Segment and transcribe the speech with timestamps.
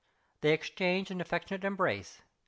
[0.41, 2.23] They exchanged an affectionate embrace.